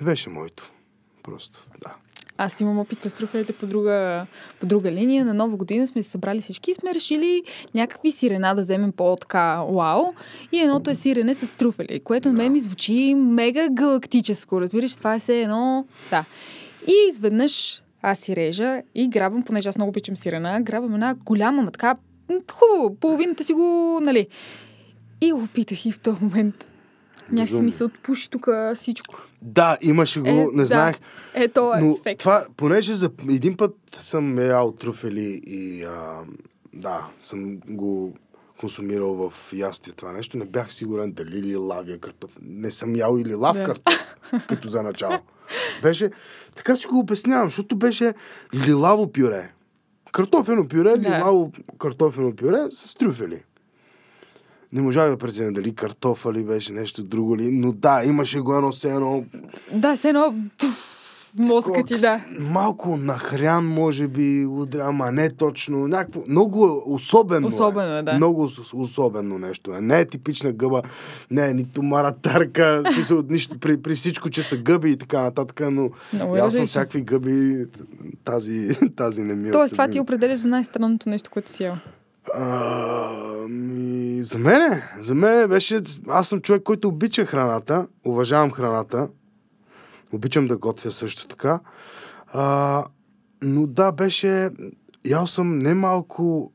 [0.00, 0.72] Не беше моето.
[1.22, 1.94] Просто, да.
[2.42, 4.26] Аз имам опит с трюфелите по друга,
[4.60, 5.24] по друга линия.
[5.24, 7.42] На нова година сме се събрали всички и сме решили
[7.74, 10.04] някакви сирена да вземем по-така вау.
[10.52, 14.60] И едното е сирене с трюфели, което на мен ми звучи мега галактическо.
[14.60, 15.84] Разбираш, това е все едно...
[16.10, 16.24] Да.
[16.86, 21.62] И изведнъж аз си режа и грабвам, понеже аз много обичам сирена, грабвам една голяма,
[21.62, 21.96] ма така
[22.52, 24.26] хубаво, половината си го, нали.
[25.20, 26.69] И го опитах и в този момент.
[27.32, 29.14] Някакси ми се отпуши тук всичко.
[29.42, 30.66] Да, имаше го, Е, не да.
[30.66, 30.96] знаех.
[31.34, 32.18] Е, то е Но ефект.
[32.20, 36.18] това, понеже за един път съм ял труфели и а,
[36.74, 38.14] да, съм го
[38.58, 42.30] консумирал в ястие това нещо, не бях сигурен дали ли лавия картоф.
[42.42, 43.64] Не съм ял или лав Да.
[43.64, 44.06] картоф,
[44.48, 45.18] като за начало.
[45.82, 46.10] Беше,
[46.56, 48.14] така си го обяснявам, защото беше
[48.56, 49.52] лилаво пюре.
[50.12, 51.00] Картофено пюре, Да.
[51.00, 53.42] лилаво картофено пюре с трюфели.
[54.72, 58.56] Не можах да преценя дали картофа ли беше нещо друго ли, но да, имаше го
[58.56, 59.24] едно все едно
[59.72, 60.34] Да, все едно
[61.38, 62.24] мозъка ти, да.
[62.38, 65.88] Малко нахрян, може би, удря, ама не точно.
[65.88, 67.46] Някакво, много особено.
[67.46, 68.12] Особено е, да.
[68.12, 69.80] Много ос- особено нещо е.
[69.80, 70.82] Не е типична гъба,
[71.30, 75.22] не е нито маратарка, в смисъл, нищо, при, при всичко, че са гъби и така
[75.22, 77.64] нататък, но Много е ял съм всякакви гъби,
[78.24, 81.74] тази, тази не ми е Тоест, това ти определя за най-странното нещо, което си ял.
[81.74, 81.78] А,
[83.48, 89.08] ми, за мене, за мен беше, аз съм човек, който обича храната, уважавам храната,
[90.12, 91.60] обичам да готвя също така,
[92.26, 92.84] а,
[93.42, 94.50] но да, беше,
[95.04, 96.52] ял съм немалко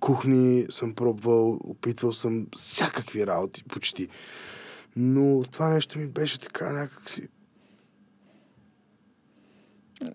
[0.00, 4.08] кухни, съм пробвал, опитвал съм всякакви работи, почти.
[4.96, 7.28] Но това нещо ми беше така някакси...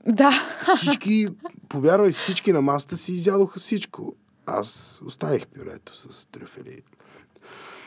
[0.07, 0.31] Да.
[0.75, 1.27] Всички,
[1.69, 4.15] повярвай, всички на масата си изядоха всичко.
[4.49, 6.81] Аз оставих пюрето с трюфели.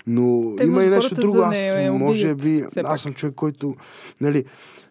[0.07, 1.38] Но Те има и нещо друго.
[1.38, 3.77] Аз не може би, аз съм човек, който,
[4.20, 4.44] нали,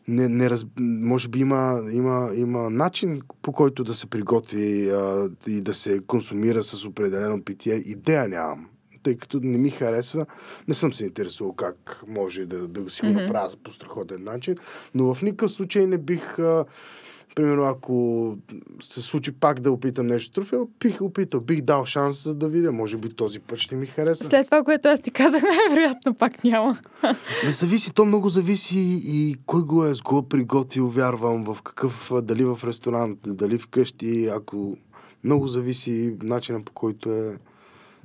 [0.07, 0.65] не, не раз...
[0.79, 5.99] може би има, има, има начин по който да се приготви а, и да се
[6.07, 7.73] консумира с определено питие.
[7.73, 8.67] Идея нямам.
[9.03, 10.25] Тъй като не ми харесва,
[10.67, 13.21] не съм се интересувал как може да, да си го Мгм.
[13.21, 14.55] направя по страхотен начин,
[14.95, 16.65] но в никакъв случай не бих а,
[17.35, 18.37] примерно, ако
[18.81, 22.71] се случи пак да опитам нещо трофео, бих опитал, бих дал шанс за да видя.
[22.71, 24.23] Може би този път ще ми хареса.
[24.23, 26.79] След това, което аз ти казах, най-вероятно пак няма.
[27.45, 32.11] Не зависи, то много зависи и кой го е с го приготвил, вярвам, в какъв,
[32.23, 34.77] дали в ресторант, дали вкъщи, ако
[35.23, 37.37] много зависи начина по който е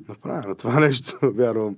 [0.09, 1.77] направено това нещо, вярвам.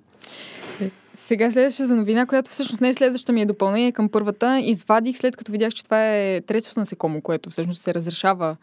[1.27, 4.61] Сега следващата новина, която всъщност не е следващата ми е допълнение към първата.
[4.65, 8.57] Извадих след като видях, че това е третото насекомо, което всъщност се разрешава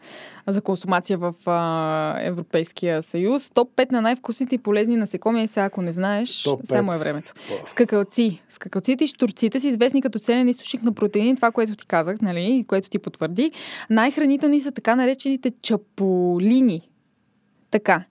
[0.46, 3.50] за консумация в а, Европейския съюз.
[3.54, 5.42] Топ 5 на най-вкусните и полезни насекоми.
[5.42, 7.32] Е, сега, ако не знаеш, Топ само е времето.
[7.66, 8.42] Скакалци.
[8.48, 12.44] Скакалците и штурците са известни като ценен източник на протеини, това, което ти казах, нали,
[12.44, 13.52] и което ти потвърди.
[13.90, 16.90] Най-хранителни са така наречените чаполини.
[17.70, 18.04] Така.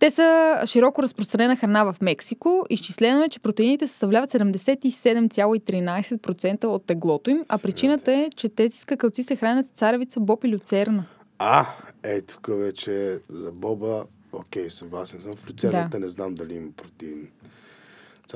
[0.00, 2.66] Те са широко разпространена храна в Мексико.
[2.70, 9.22] Изчислено е, че протеините съставляват 77,13% от теглото им, а причината е, че тези скакалци
[9.22, 11.04] се хранят с царевица, боб и люцерна.
[11.38, 11.66] А,
[12.02, 15.36] е, тук вече за Боба, окей, съгласен съм.
[15.36, 15.98] В люцерната Да.
[15.98, 17.28] не знам дали има протеин.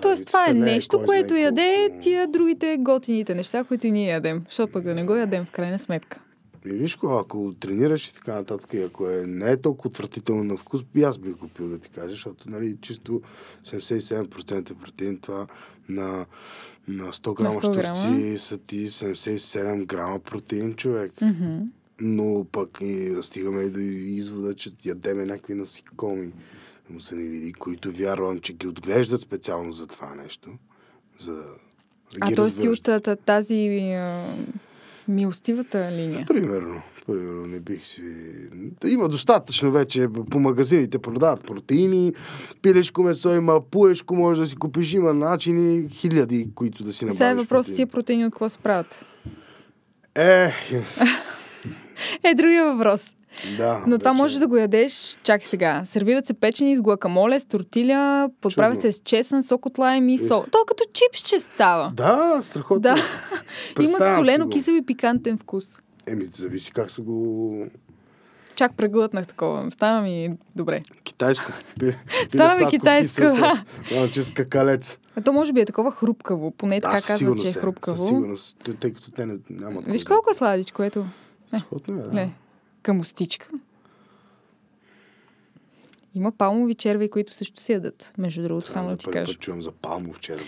[0.03, 4.44] Тоест, това е не нещо, кой което яде тия другите готините неща, които ние ядем.
[4.48, 6.20] Защото пък да не го ядем в крайна сметка.
[6.66, 10.57] И виж ако тренираш и така нататък, и ако е, не е толкова отвратително на
[10.57, 13.22] вкус, и аз бих купил да ти кажа, защото нали, чисто
[13.64, 15.46] 77% протеин, това
[15.88, 16.27] на,
[16.88, 17.96] на 100 грама 100 грама.
[17.96, 21.12] щурци са ти 77 грама протеин, човек.
[21.22, 21.59] Мгм.
[22.00, 26.33] Но пък и стигаме и до извода, че ядеме някакви насекоми,
[26.90, 30.50] му се не види, които вярвам, че ги отглеждат специално за това нещо.
[31.20, 31.44] За да
[32.20, 32.50] А т.е.
[32.50, 33.55] ти от та- тази
[35.09, 36.27] милостивата линия.
[36.27, 36.83] Примерно.
[37.07, 38.03] Примерно не бих си...
[38.87, 42.12] Има достатъчно вече по магазините продават протеини,
[42.62, 47.19] пилешко месо има, пуешко може да си купиш, има начини хиляди, които да си набавиш
[47.19, 47.77] Сега е въпрос протеин.
[47.77, 49.05] тия протеини от какво се правят.
[50.14, 50.45] Е,
[52.25, 53.14] Е, другия въпрос.
[53.57, 53.85] Да.
[53.87, 55.83] Но това можеш да го ядеш, чакай сега.
[55.87, 58.83] Сервират се печени с гуакамоле, с тортиля, подправят Чудно.
[58.83, 60.44] се с чесън, сок от лайм и сол.
[60.53, 61.92] То като чипсче става.
[61.94, 62.81] Да, страхотно.
[62.81, 62.97] Да.
[63.81, 65.79] Имат солено, кисел и пикантен вкус.
[66.07, 67.66] Еми, зависи как са го...
[68.55, 69.70] Чак преглътнах такова.
[69.70, 70.83] Стана ми добре.
[71.05, 71.53] Китайско.
[71.81, 71.97] пи-
[72.29, 73.62] Стана ми китайско, да.
[73.90, 74.99] Да, че скакалец.
[75.16, 76.51] А то може би е такова хрупкаво.
[76.51, 78.07] Поне така със казва, че е Със хрупкаво.
[78.07, 78.57] сигурност.
[78.81, 79.85] Тъй- като те не, нямат...
[79.85, 81.07] Виж колко е сладичко, ето.
[81.49, 81.61] знае.
[81.61, 82.16] Страхотно е, да.
[82.16, 82.29] Ле,
[82.85, 83.49] камустичка.
[86.14, 89.33] Има палмови черви, които също се ядат, между другото, само да ти кажа.
[89.33, 90.44] път чувам за палмов такова.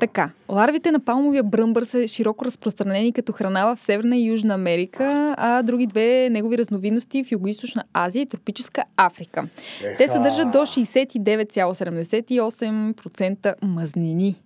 [0.00, 5.34] Така, ларвите на палмовия бръмбър са широко разпространени като храна в Северна и Южна Америка,
[5.38, 9.48] а други две негови разновидности в Юго-Источна Азия и Тропическа Африка.
[9.80, 10.12] Те Еха.
[10.12, 14.42] съдържат до 69,78% мазнини.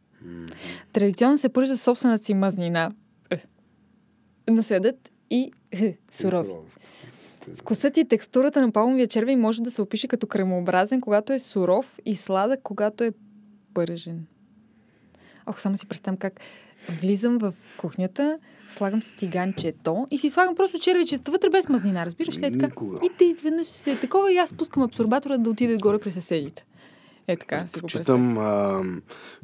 [0.93, 2.93] Традиционно се пържа със собствената си мазнина,
[4.51, 5.53] но се ядат и
[6.13, 6.51] сурови.
[7.55, 11.99] Вкусът и текстурата на палмовия червей може да се опише като кремообразен, когато е суров
[12.07, 13.13] и сладък, когато е
[13.75, 14.27] пържен.
[15.47, 16.41] Ох, само си представям как
[16.89, 18.39] влизам в кухнята,
[18.77, 22.47] слагам си тиганчето и си слагам просто червичета вътре без мазнина, разбираш ли?
[22.47, 22.67] Е така.
[22.67, 22.99] Никога.
[23.03, 26.65] И те изведнъж се е такова и аз пускам абсорбатора да отиде горе при съседите.
[27.27, 27.87] Е така, си го.
[27.87, 28.83] Читам а,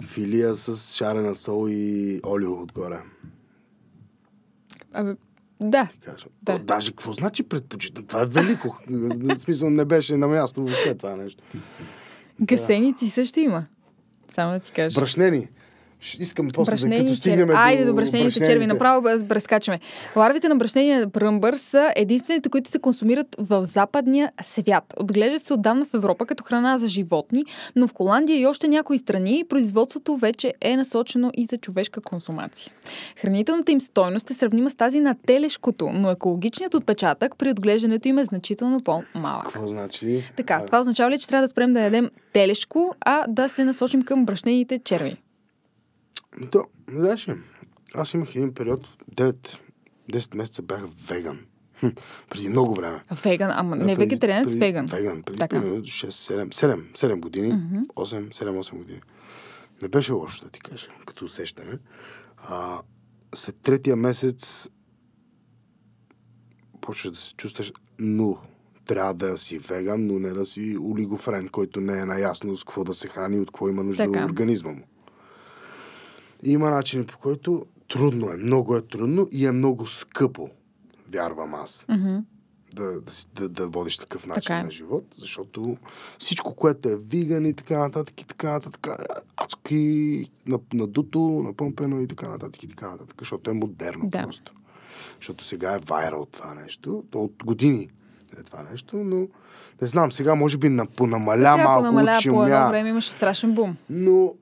[0.06, 2.98] филия с шарена сол и олио отгоре.
[4.92, 5.16] Абе,
[5.60, 6.26] да, кажа.
[6.42, 6.52] Да.
[6.52, 8.06] О, даже какво значи предпочитам?
[8.06, 8.78] Това е велико.
[8.88, 11.42] В смисъл не беше на място въобще това нещо.
[12.40, 13.66] гасеници също има.
[14.30, 15.00] Само да ти кажа.
[15.00, 15.48] Брашнени.
[16.20, 17.16] Искам после да Брашнени като черви.
[17.16, 18.66] стигнем Айде до брашнените черви.
[18.66, 19.80] Направо бръскачаме.
[20.16, 24.94] Ларвите на брашнения бръмбър са единствените, които се консумират в западния свят.
[25.00, 27.44] Отглеждат се отдавна в Европа като храна за животни,
[27.76, 32.72] но в Холандия и още някои страни производството вече е насочено и за човешка консумация.
[33.16, 38.18] Хранителната им стойност е сравнима с тази на телешкото, но екологичният отпечатък при отглеждането им
[38.18, 39.44] е значително по-малък.
[39.44, 40.22] Какво значи?
[40.36, 44.02] Така, това означава ли, че трябва да спрем да ядем телешко, а да се насочим
[44.02, 45.16] към брашнените черви?
[46.50, 47.34] То, знаеш ли,
[47.94, 49.58] аз имах един период, 9,
[50.12, 51.38] 10 месеца бях веган.
[51.80, 51.86] Хм,
[52.30, 53.02] преди много време.
[53.24, 54.86] Веган, ама не преди- вегетарианец, преди- веган.
[54.86, 55.60] Веган, преди Така.
[55.60, 57.82] примерно 6, 7, 7, 7 години, Мгм.
[57.96, 59.00] 8, 7-8 години.
[59.82, 61.78] Не беше лошо да ти кажа, като усещане.
[62.38, 62.80] А,
[63.34, 64.68] след третия месец
[66.80, 68.38] почваш да се чувстваш, но
[68.84, 72.84] трябва да си веган, но не да си олигофрен, който не е наясно с какво
[72.84, 74.24] да се храни от какво има нужда Така.
[74.24, 74.82] организма му.
[76.42, 80.50] Има начини по който трудно е, много е трудно и е много скъпо,
[81.12, 82.16] вярвам аз Мгм.
[82.74, 83.00] да,
[83.34, 84.62] да, да, водиш такъв начин Така е.
[84.62, 85.76] на живот, защото
[86.18, 88.88] всичко, което е виган и така нататък и така нататък,
[89.36, 89.76] адски
[90.46, 94.22] на- надуто, напомпено и така нататък и така нататък, защото е модерно Да.
[94.22, 94.52] просто.
[95.20, 97.04] защото сега е вайрал това нещо.
[97.10, 97.88] То от години
[98.32, 99.28] е това нещо, но
[99.82, 103.10] не знам, сега може би на, понамаля Сега малко понамаля, от по едно време имаше
[103.10, 103.76] страшен бум.
[103.90, 104.34] Но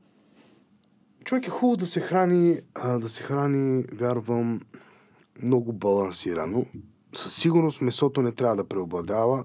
[1.24, 4.60] човек е хубаво да се храни, а, да се храни, вярвам,
[5.42, 6.64] много балансирано.
[7.14, 9.44] Със сигурност месото не трябва да преобладава.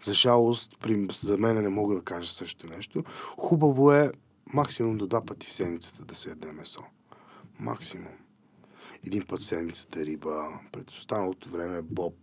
[0.00, 3.04] За жалост, при, за мен не мога да кажа също нещо.
[3.38, 4.12] Хубаво е
[4.46, 6.82] максимум до два пъти в седмицата да се яде месо.
[7.58, 8.12] Максимум.
[9.06, 12.14] Един път в седмицата риба, през останалото време боб,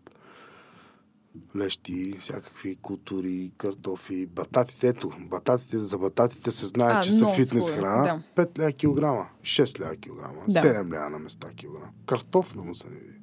[1.55, 4.87] лещи, всякакви култури, картофи, бататите.
[4.87, 8.21] Ето, бататите, за бататите се знае, А, че са фитнес скоро, храна.
[8.35, 8.45] да.
[8.45, 10.59] 5 лева килограма, 6 лева килограма, Да.
[10.59, 11.91] 7 лева на места килограма.
[12.05, 13.19] Картоф да му се не види.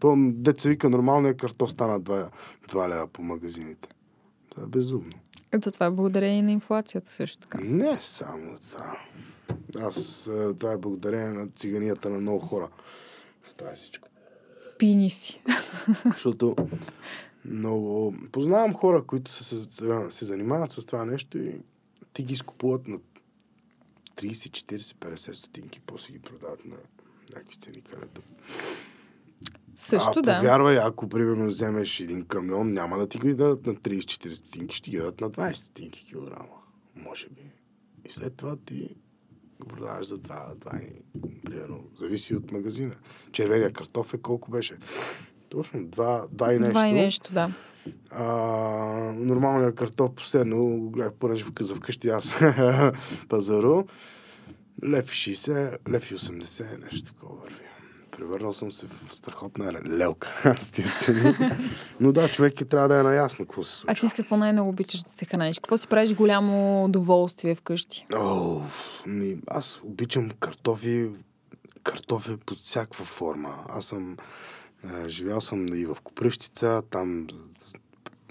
[0.00, 2.30] То, деца вика, нормалният картоф стана 2,
[2.68, 3.88] 2 лева по магазините.
[4.50, 5.12] Това е безумно.
[5.52, 7.58] Ето това е благодарение на инфлацията също така.
[7.60, 8.98] Не само това.
[9.78, 12.68] Аз, е, това е благодарение на циганията на много хора.
[13.44, 14.07] Става всичко.
[14.78, 15.42] Пини си.
[16.04, 16.56] Защото
[17.44, 18.14] много...
[18.32, 21.54] Познавам хора, които се, се, се занимават с това нещо и
[22.12, 22.98] ти ги изкупуват на
[24.16, 24.30] 30,
[24.76, 26.76] 40, 50 стотинки, после ги продават на
[27.34, 28.22] някакви цени, където...
[29.74, 30.38] Също а, да.
[30.38, 34.90] повярвай, ако примерно вземеш един камион, няма да ти ги дадат на 30-40 стотинки, ще
[34.90, 36.54] ги дадат на 20 стотинки килограма.
[36.96, 37.42] Може би.
[38.04, 38.96] И след това ти
[39.60, 41.02] го продаваш за 2, 2 и,
[41.44, 42.94] примерно, зависи от магазина.
[43.32, 44.76] Червения картоф е колко беше?
[45.48, 46.70] Точно 2, 2 и нещо.
[46.70, 47.50] Това и нещо, да.
[48.10, 48.24] А,
[49.16, 52.36] нормалният картоф последно го гледах понеже за вкъщи аз
[53.28, 53.86] пазаро.
[54.84, 57.67] Лев и 60, лев и 80, нещо такова върви.
[58.18, 61.34] Превърнал съм се в страхотна лелка с тия цени.
[62.00, 63.94] Но да, човек е, трябва да е наясно какво се А случва.
[63.94, 65.58] ти с какво най-много обичаш да се храниш?
[65.58, 68.06] Какво си правиш голямо удоволствие вкъщи?
[68.14, 68.60] О,
[69.06, 71.08] ми, аз обичам картофи,
[71.82, 73.54] картофи под всякаква форма.
[73.68, 74.16] Аз съм,
[74.84, 77.26] а, живял съм и в Копривщица, там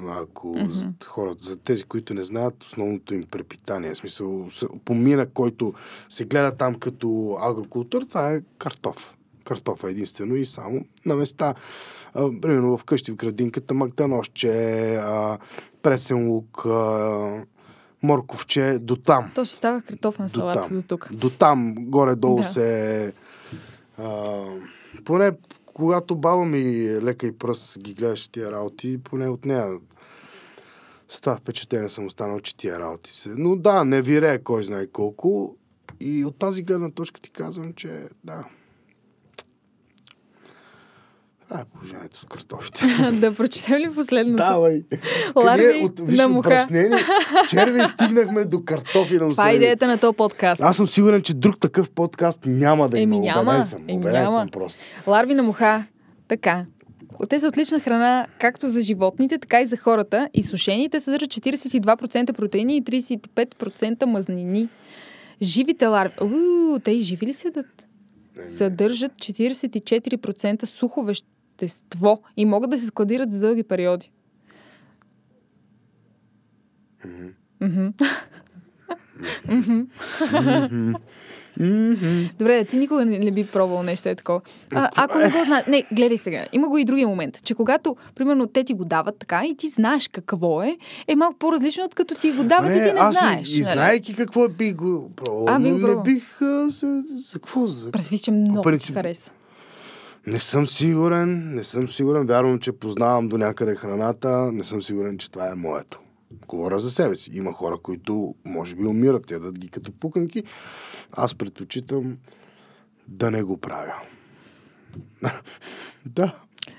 [0.09, 1.03] ако mm-hmm.
[1.05, 4.47] хората, за тези, които не знаят, основното им препитание, в смисъл,
[4.85, 5.73] помина, който
[6.09, 9.16] се гледа там като агрокултура, това е картоф.
[9.47, 11.53] Картоф е единствено и само на места.
[12.13, 15.37] А, примерно в къщи в градинката, магданосче, а,
[15.81, 17.45] пресен лук, а,
[18.03, 19.31] морковче, до там.
[19.35, 20.77] То си става картофен салат там.
[20.77, 21.07] до тук.
[21.13, 22.47] До там, горе-долу Да.
[22.47, 23.13] се...
[23.97, 24.43] А,
[25.05, 25.31] поне
[25.65, 26.61] когато баба ми
[27.01, 29.77] лека и пръс ги гледаше тия работи, поне от нея
[31.09, 33.29] с това впечатление съм останал, че тия работи се.
[33.29, 35.55] Но да, не вирее кой знае колко.
[35.99, 38.45] И от тази гледна точка ти казвам, че да.
[41.49, 42.85] Това е положението с картофите.
[43.11, 44.43] да прочетем ли последното?
[44.43, 44.83] Давай.
[45.35, 46.67] Ларви от, виж, на муха.
[47.49, 50.61] черви стигнахме до картофи на Това е идеята на този подкаст.
[50.61, 53.15] аз съм сигурен, че друг такъв подкаст няма да има.
[53.15, 53.41] Еми, няма.
[53.41, 53.83] Убеден съм.
[53.87, 54.39] Еми, Убеден няма.
[54.39, 54.83] съм просто.
[55.07, 55.85] Ларви на муха.
[56.27, 56.65] Така.
[57.29, 60.29] Те са отлична храна както за животните, така и за хората.
[60.33, 64.69] И сушените съдържат 42% протеини и 35% мазнини.
[65.41, 66.13] Живите ларви.
[66.21, 67.87] Уу, те и живи ли се дадат?
[68.47, 71.36] Съдържат 44% сухо вещество
[72.37, 74.11] и могат да се складират за дълги периоди.
[82.39, 84.41] Добре, да ти никога не, не би пробвал нещо е такова.
[84.75, 85.65] А, ако не го знаеш...
[85.67, 86.45] Не, гледай сега.
[86.53, 89.69] Има го и другия момент, че когато, примерно, те ти го дават така и ти
[89.69, 93.15] знаеш какво е, е малко по-различно, от като ти го дават и ти не аз
[93.15, 93.49] и- знаеш.
[93.49, 93.73] И, нали?
[93.73, 95.45] знаеки какво е, бих го пробвал.
[95.49, 96.03] А, би го но не пробвал.
[96.03, 97.67] бих а, за, за какво?
[97.67, 97.91] За...
[97.91, 99.31] Представи, че много принцип- хареса.
[100.27, 102.27] Не съм сигурен, не съм сигурен.
[102.27, 104.51] Вярвам, че познавам до някъде храната.
[104.51, 105.99] Не съм сигурен, че това е моето.
[106.47, 107.31] Говоря за себе си.
[107.33, 110.43] Има хора, които може би умират, ядат ги като пуканки.
[111.11, 112.17] Аз предпочитам
[113.07, 113.93] да не го правя.
[116.05, 116.35] да.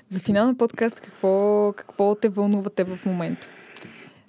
[0.09, 3.47] За финал на подкаст, какво, какво те вълнува те в момента?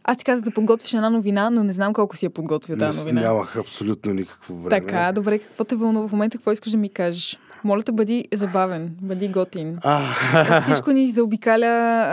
[0.04, 2.98] Аз ти казах да подготвиш една новина, но не знам колко си я подготвил тази
[2.98, 3.20] новина.
[3.20, 4.86] нямах абсолютно никакво време.
[4.86, 7.38] Така, добре, какво те вълнува в момента, какво искаш да ми кажеш?
[7.64, 9.78] Моля те, бъди забавен, бъди готин.
[9.82, 11.66] А, всичко ни заобикаля,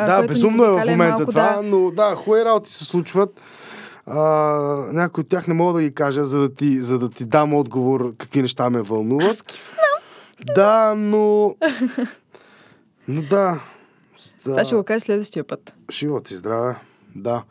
[0.07, 1.61] да, което безумно ни е в заобикаля, момента малко, това, да.
[1.63, 3.41] но да, хубави работи се случват.
[4.05, 4.19] А,
[4.93, 7.53] някои от тях не мога да ги кажа, за да ти, за да ти дам
[7.53, 9.29] отговор какви неща ме вълнуват.
[9.29, 10.55] Аз ги знам.
[10.55, 11.55] Да, но...
[13.07, 13.61] Но да.
[14.43, 15.75] Това ще го кажа следващия път.
[15.91, 16.75] Живот и здраве.
[17.15, 17.43] Да.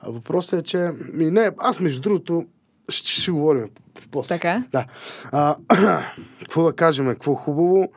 [0.00, 0.90] А въпросът е, че...
[1.12, 2.44] Ми, не, аз между другото...
[2.88, 3.68] Ще, ще говорим
[4.10, 4.34] после.
[4.34, 4.64] Така?
[4.72, 4.86] Да.
[5.32, 5.56] А,
[6.38, 7.88] какво да кажем, какво хубаво?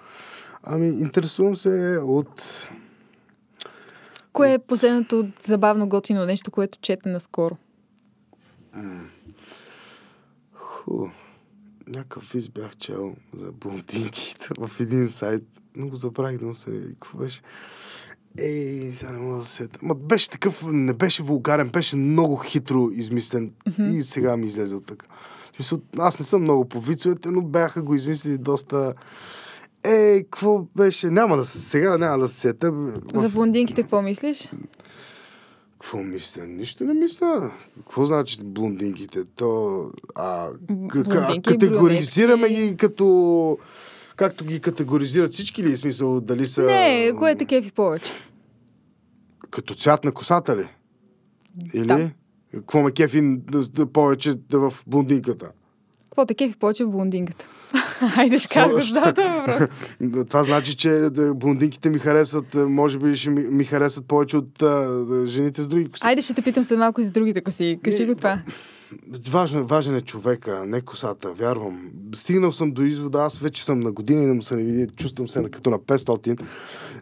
[0.63, 2.67] Ами, интересувам се от...
[4.33, 7.57] Кое е последното забавно готино нещо, което чете наскоро?
[10.53, 11.07] Ху,
[11.87, 15.43] някакъв виз бях чел за блондинките в един сайт.
[15.75, 16.71] много забравих да му се...
[16.71, 17.41] Какво беше?
[18.37, 19.67] Ей, сега не мога да се.
[19.81, 23.97] Ма беше такъв, не беше вулгарен, беше много хитро измислен mm-hmm.
[23.97, 25.05] и сега ми излезе от така.
[25.97, 28.93] Аз не съм много по вицовете, но бяха го измислили доста...
[29.83, 31.09] Ей, какво беше?
[31.09, 31.59] Няма да се...
[31.59, 32.73] Сега няма да се сета.
[33.13, 34.49] За блондинките какво мислиш?
[35.79, 36.45] Какво мисля?
[36.45, 37.51] Нищо не мисля.
[37.77, 39.23] Какво значи блондинките?
[39.35, 39.91] То...
[40.15, 43.57] А, Блондинки, категоризираме ги като...
[44.15, 45.75] Както ги категоризират всички ли?
[45.75, 46.61] В смисъл, дали са...
[46.61, 48.11] Не, кое те кефи повече?
[49.51, 50.67] Като цвят на косата ли?
[51.73, 51.87] Или?
[51.87, 52.09] Да.
[52.51, 55.51] Какво ме кефи да, да, повече да в блондинката?
[56.03, 57.47] Какво те кефи повече в блондинката?
[58.09, 58.37] Хайде,
[58.73, 59.69] го задава този въпрос.
[60.29, 64.37] Това значи, че да, блондинките ми харесват, а, може би ще ми, ми харесват повече
[64.37, 66.01] от а, жените с други коси.
[66.05, 67.79] Айде ще те питам след малко и за другите коси.
[67.83, 68.41] Кажи го това.
[69.29, 71.91] Важен, важен е човека, не косата, вярвам.
[72.15, 75.27] Стигнал съм до извода, аз вече съм на години, да му се не види, чувствам
[75.27, 76.41] се като на 500.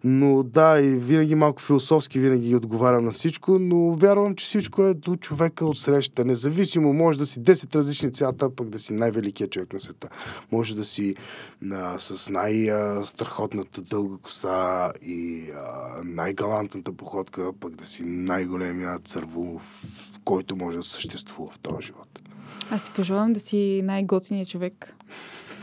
[0.04, 4.84] Но да, и винаги малко философски, винаги ги отговарям на всичко, но вярвам, че всичко
[4.84, 6.26] е до човека от среща.
[6.26, 10.10] Независимо, може да си 10 различни цвята, пък да си най-великият човек на света.
[10.52, 11.16] Може да си
[11.72, 15.44] а, с най-страхотната дълга коса и
[16.04, 19.62] най-галантната походка, пък да си най-големия църво,
[20.26, 22.22] който може да съществува в този живот.
[22.70, 24.96] Аз ти пожелавам да си най-готиният човек,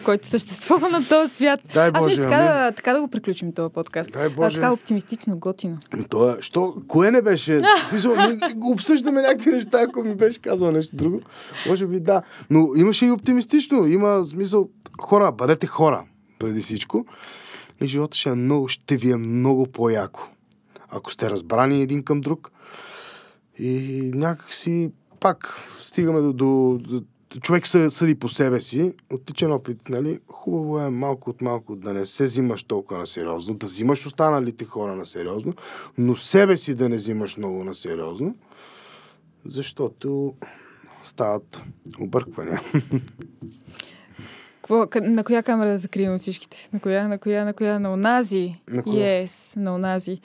[0.04, 1.60] който съществува на този свят.
[1.74, 4.12] Дай Аз Боже, мисля така, да, така да го приключим този подкаст.
[4.12, 4.54] Дай А, Боже.
[4.54, 5.78] така оптимистично, готино.
[6.10, 7.60] То е, що, кое не беше?
[7.92, 11.20] Мисъл, ми обсъждаме някакви неща, ако ми беше казал нещо друго.
[11.68, 12.22] Може би да.
[12.50, 13.86] Но имаше и оптимистично.
[13.86, 14.68] Има смисъл.
[15.00, 16.04] Хора, бъдете хора,
[16.38, 17.06] преди всичко.
[17.80, 20.28] И живота ще, е много, ще ви е много по-яко.
[20.90, 22.51] Ако сте разбрани един към друг.
[23.58, 24.90] И някак си
[25.20, 27.02] пак стигаме до, до, до
[27.40, 31.76] човек съ, съди по себе си, от личен опит, нали, хубаво е малко от малко
[31.76, 35.54] да не се взимаш толкова на сериозно, да взимаш останалите хора на сериозно,
[35.98, 38.34] но себе си да не взимаш много на сериозно,
[39.46, 40.34] защото
[41.04, 41.62] стават
[42.00, 42.60] обърквания.
[44.62, 46.68] Къ- на коя камера да закрием от всичките?
[46.72, 47.78] На коя, на коя, на коя?
[47.78, 48.54] На онази?
[48.68, 49.24] На коя?
[49.24, 50.20] Yes, на онази.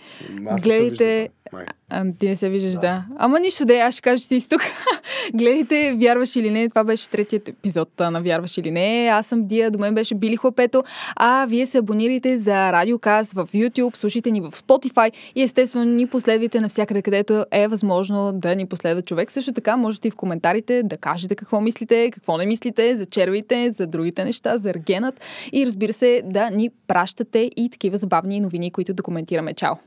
[0.47, 1.30] Аз се Гледайте...
[1.53, 1.65] Май.
[1.90, 2.80] А, ти не се виждаш, да.
[2.80, 3.06] да.
[3.18, 4.62] Ама нищо да е, аз ще кажа, че си тук.
[5.34, 9.10] Гледайте, вярваш или не, това беше третият епизод на Вярваш или не.
[9.14, 10.84] Аз съм Дия, до мен беше Били Хлапето,
[11.16, 16.08] а вие се абонирайте за Радиоказ в YouTube, слушайте ни в Spotify и естествено ни
[16.08, 19.32] последвайте навсякъде, където е възможно да ни последва човек.
[19.32, 23.72] Също така можете и в коментарите да кажете какво мислите, какво не мислите за червите,
[23.72, 25.22] за другите неща, за аргенът
[25.52, 29.54] и разбира се да ни пращате и такива забавни новини, които да коментираме.
[29.54, 29.87] Чао!